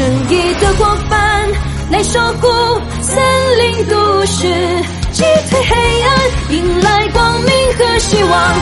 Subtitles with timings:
[0.00, 1.46] 正义的伙伴
[1.90, 2.48] 来守护
[3.02, 3.22] 森
[3.58, 4.48] 林都市，
[5.12, 8.54] 击退黑暗，迎来光明和希望。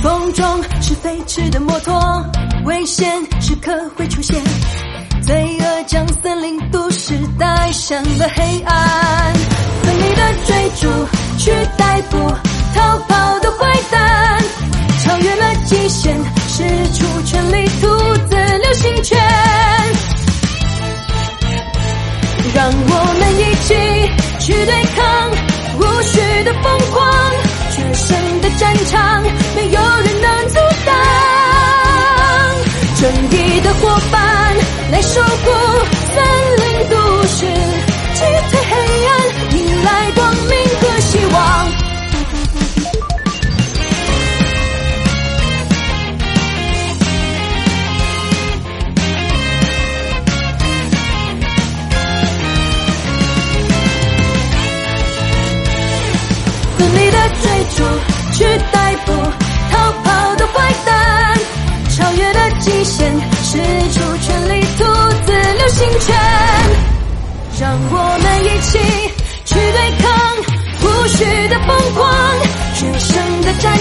[0.00, 2.24] 风中是飞驰的摩托，
[2.66, 4.40] 危险时刻会出现，
[5.22, 9.34] 罪恶将森林都市带向了黑暗，
[9.82, 10.88] 奋力的追逐，
[22.66, 23.68] 让我们一起
[24.44, 25.30] 去对抗
[25.78, 26.98] 无序的疯狂，
[27.70, 29.22] 决胜的战场，
[29.54, 30.92] 没有人能阻挡。
[32.96, 34.56] 正义的伙伴
[34.90, 35.22] 来守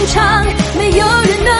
[0.07, 0.45] 场
[0.77, 1.54] 没有人能